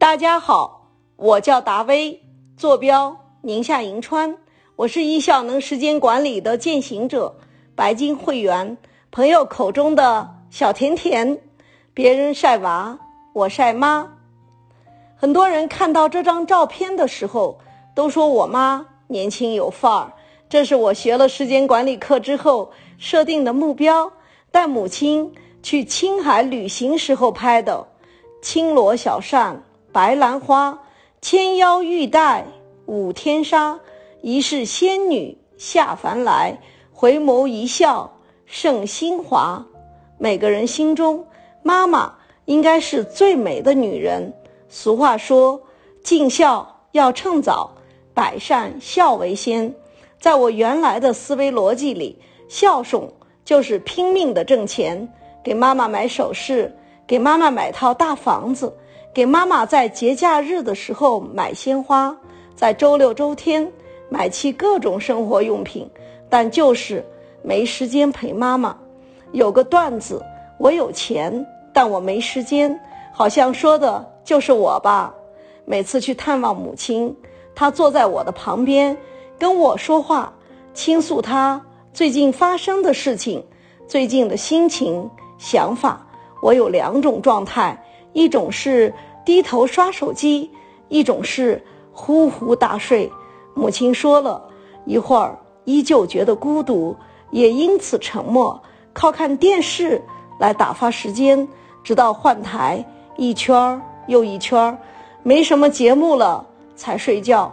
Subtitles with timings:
[0.00, 2.22] 大家好，我叫达威，
[2.56, 4.34] 坐标宁夏银川，
[4.74, 7.36] 我是易效能时间管理的践行者，
[7.74, 8.78] 白金会员，
[9.10, 11.38] 朋友口中的小甜甜。
[11.92, 12.98] 别人晒娃，
[13.34, 14.10] 我晒妈。
[15.16, 17.58] 很多人看到这张照片的时候，
[17.94, 20.12] 都说我妈年轻有范儿。
[20.48, 24.10] 这是我学了时间管理课之后设定的目标，
[24.50, 25.30] 带母亲
[25.62, 27.86] 去青海旅行时候拍的。
[28.40, 29.62] 青罗小扇。
[29.92, 30.78] 白兰花
[31.20, 32.46] 纤腰玉带
[32.86, 33.80] 舞天沙，
[34.22, 36.60] 疑是仙女下凡来，
[36.92, 38.12] 回眸一笑
[38.46, 39.66] 胜新华。
[40.16, 41.26] 每个人心中，
[41.62, 44.32] 妈妈应该是最美的女人。
[44.68, 45.60] 俗话说，
[46.04, 47.72] 尽孝要趁早，
[48.14, 49.74] 百善孝为先。
[50.20, 52.16] 在我原来的思维逻辑里，
[52.48, 53.12] 孝顺
[53.44, 56.72] 就是拼命的挣钱，给妈妈买首饰，
[57.08, 58.72] 给妈妈买套大房子。
[59.12, 62.16] 给妈妈在节假日的时候买鲜花，
[62.54, 63.70] 在周六周天
[64.08, 65.90] 买齐各种生活用品，
[66.28, 67.04] 但就是
[67.42, 68.76] 没时间陪妈妈。
[69.32, 70.24] 有个段子，
[70.58, 72.80] 我有钱，但我没时间，
[73.12, 75.12] 好像说的就是我吧。
[75.64, 77.16] 每次去探望母亲，
[77.52, 78.96] 她坐在我的旁边，
[79.40, 80.32] 跟我说话，
[80.72, 81.60] 倾诉她
[81.92, 83.44] 最近发生的事情，
[83.88, 86.06] 最近的心情想法。
[86.40, 87.84] 我有两种状态。
[88.12, 88.92] 一种是
[89.24, 90.50] 低头刷手机，
[90.88, 93.10] 一种是呼呼大睡。
[93.54, 94.48] 母亲说了
[94.84, 96.96] 一会儿，依旧觉得孤独，
[97.30, 98.60] 也因此沉默，
[98.92, 100.02] 靠看电视
[100.38, 101.46] 来打发时间，
[101.84, 102.84] 直到换台
[103.16, 104.76] 一圈又一圈，
[105.22, 107.52] 没什么节目了才睡觉。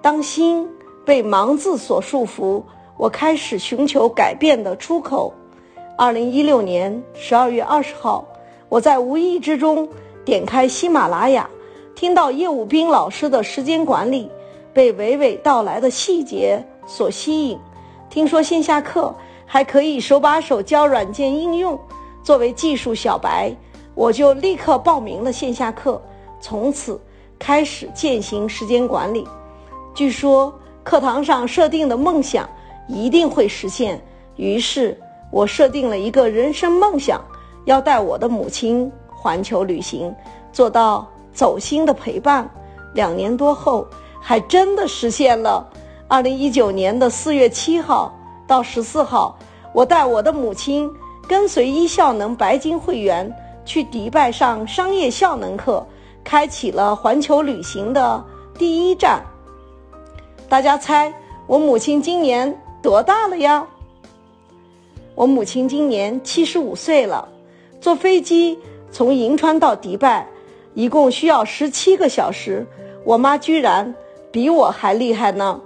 [0.00, 0.68] 当心
[1.04, 2.62] 被忙字所束缚，
[2.96, 5.32] 我开始寻求改变的出口。
[5.96, 8.24] 二零一六年十二月二十号。
[8.72, 9.86] 我在无意之中
[10.24, 11.46] 点开喜马拉雅，
[11.94, 14.30] 听到叶武斌老师的时间管理，
[14.72, 17.58] 被娓娓道来的细节所吸引。
[18.08, 21.78] 听说线下课还可以手把手教软件应用，
[22.22, 23.54] 作为技术小白，
[23.94, 26.00] 我就立刻报名了线下课，
[26.40, 26.98] 从此
[27.38, 29.28] 开始践行时间管理。
[29.92, 30.50] 据说
[30.82, 32.48] 课堂上设定的梦想
[32.88, 34.02] 一定会实现，
[34.36, 34.98] 于是
[35.30, 37.22] 我设定了一个人生梦想。
[37.64, 40.14] 要带我的母亲环球旅行，
[40.52, 42.48] 做到走心的陪伴。
[42.94, 43.86] 两年多后，
[44.20, 45.66] 还真的实现了。
[46.08, 48.12] 二零一九年的四月七号
[48.46, 49.38] 到十四号，
[49.72, 50.90] 我带我的母亲
[51.26, 53.34] 跟随一效能白金会员
[53.64, 55.86] 去迪拜上商业效能课，
[56.22, 58.22] 开启了环球旅行的
[58.58, 59.24] 第一站。
[60.50, 61.10] 大家猜
[61.46, 63.66] 我母亲今年多大了呀？
[65.14, 67.26] 我母亲今年七十五岁了。
[67.82, 68.56] 坐飞机
[68.92, 70.28] 从银川到迪拜，
[70.72, 72.64] 一共需要十七个小时。
[73.04, 73.92] 我妈居然
[74.30, 75.60] 比我还厉害呢！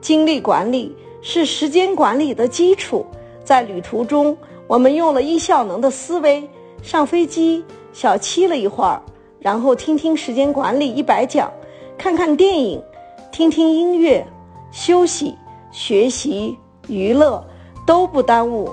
[0.00, 3.04] 精力管理是时间管理的基础。
[3.42, 4.38] 在旅途中，
[4.68, 6.48] 我们用了一效能的思维。
[6.80, 9.02] 上飞机小憩了一会儿，
[9.40, 11.52] 然后听听时间管理一百讲，
[11.98, 12.80] 看看电影，
[13.32, 14.24] 听听音乐，
[14.70, 15.34] 休息、
[15.72, 16.56] 学习、
[16.86, 17.44] 娱乐
[17.84, 18.70] 都不耽误，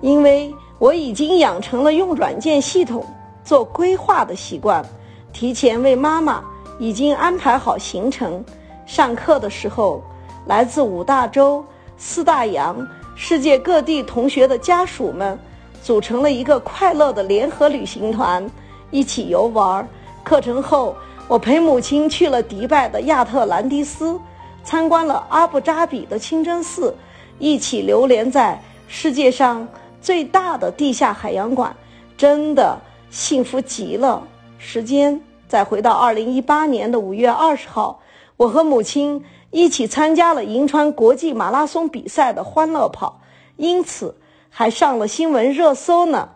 [0.00, 0.54] 因为。
[0.78, 3.04] 我已经养成了用软件系统
[3.44, 4.84] 做规划的习惯，
[5.32, 6.42] 提前为妈妈
[6.78, 8.44] 已经安排好行程。
[8.86, 10.02] 上课的时候，
[10.46, 11.64] 来自五大洲、
[11.96, 15.36] 四大洋、世界各地同学的家属们
[15.82, 18.48] 组成了一个快乐的联合旅行团，
[18.92, 19.86] 一起游玩。
[20.22, 20.94] 课程后，
[21.26, 24.18] 我陪母亲去了迪拜的亚特兰蒂斯，
[24.62, 26.94] 参观了阿布扎比的清真寺，
[27.38, 29.66] 一起流连在世界上。
[30.00, 31.74] 最大的地下海洋馆，
[32.16, 32.78] 真的
[33.10, 34.26] 幸福极了。
[34.58, 38.00] 时间再回到二零一八年的五月二十号，
[38.36, 43.20] 我和母亲一起参加了银川国际马拉松比赛的欢乐跑，
[43.56, 44.16] 因此
[44.50, 46.30] 还上了新闻热搜呢。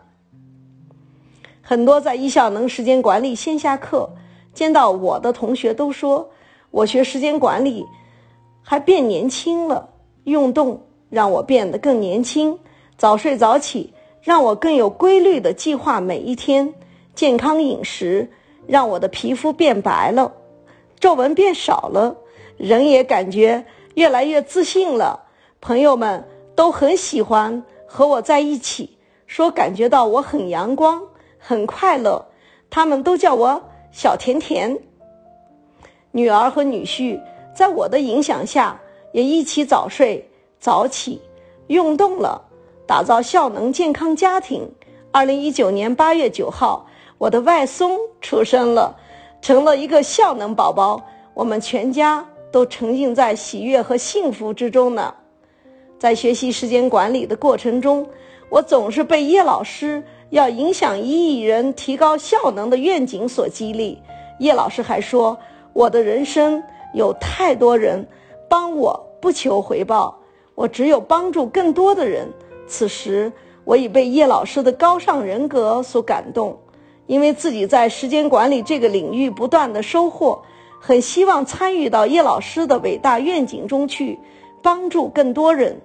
[1.61, 4.09] 很多在一效能时间管理线下课
[4.53, 6.29] 见到我的同学都说，
[6.71, 7.85] 我学时间管理
[8.61, 9.89] 还变年轻了，
[10.25, 12.59] 运动让我变得更年轻。
[13.03, 16.73] 早睡早起让我更有规律的计划每一天，
[17.13, 18.31] 健康饮食
[18.65, 20.31] 让我的皮肤变白了，
[21.01, 22.15] 皱纹变少了，
[22.55, 23.65] 人也感觉
[23.95, 25.19] 越来越自信了。
[25.59, 28.97] 朋友们都很喜欢和我在一起，
[29.27, 31.03] 说感觉到我很阳光、
[31.37, 32.25] 很快乐，
[32.69, 33.61] 他们都叫我
[33.91, 34.79] 小甜甜。
[36.11, 37.19] 女儿和女婿
[37.53, 38.79] 在我的影响下
[39.11, 40.25] 也一起早睡
[40.57, 41.21] 早起，
[41.67, 42.41] 运动了。
[42.85, 44.69] 打造效能健康家庭。
[45.11, 46.85] 二零一九年八月九号，
[47.17, 48.95] 我的外孙出生了，
[49.41, 51.01] 成了一个效能宝宝，
[51.33, 55.13] 我们全家都沉浸在喜悦和幸福之中呢。
[55.97, 58.07] 在学习时间管理的过程中，
[58.49, 64.01] 我总是被叶老师要影响一亿人、提高效能的愿景所激励。
[64.39, 65.37] 叶老师还说，
[65.71, 66.61] 我的人生
[66.93, 68.05] 有太多人
[68.49, 70.19] 帮我不求回报，
[70.55, 72.27] 我只有帮助更多的人。
[72.67, 73.31] 此时，
[73.65, 76.57] 我已被叶老师的高尚人格所感动。
[77.05, 80.41] 因为自己在时间管理这个领域不断的收获，
[80.79, 84.17] 很希望参与到叶老师的伟大愿景中去，
[84.61, 85.81] 帮助更多人。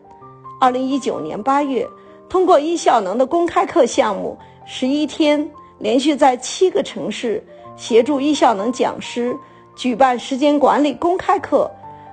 [0.60, 1.84] 二零一九年八月，
[2.28, 7.44] 通过一效能的公开课项目，十一天连续在七个城市
[7.76, 9.36] 协助一效能讲师
[9.74, 11.68] 举办时间管理公开课，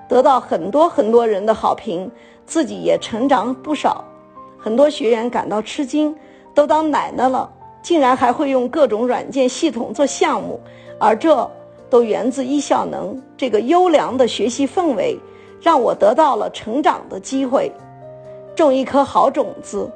[0.10, 2.10] 得到很多很多人的好评，
[2.48, 4.04] 自己也成长不少。
[4.66, 6.16] 很多学员感到吃惊，
[6.56, 7.48] 都当奶奶了。
[7.84, 10.60] 竟然还会用各种软件系统做项目，
[11.00, 11.48] 而这
[11.88, 15.20] 都源自一效能这个优良的学习氛围，
[15.62, 17.72] 让我得到了成长的机会，
[18.56, 19.88] 种一颗好种子，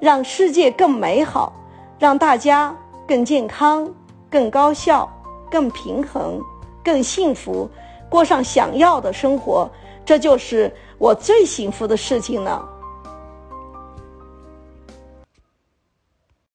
[0.00, 1.52] 让世界更美好，
[1.96, 2.76] 让大家
[3.06, 3.88] 更健康、
[4.28, 5.08] 更高效、
[5.48, 6.40] 更平衡、
[6.82, 7.70] 更幸福，
[8.10, 9.70] 过上想要的生活，
[10.04, 10.68] 这就是
[10.98, 12.68] 我最幸福的事情了。